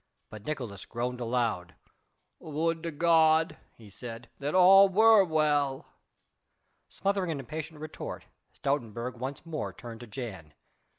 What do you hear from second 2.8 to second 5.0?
to God," he said, "that all